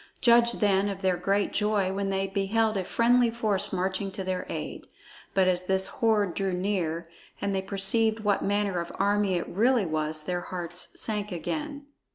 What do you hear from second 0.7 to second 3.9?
of their great joy when they beheld a friendly force